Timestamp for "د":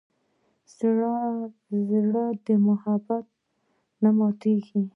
2.45-2.47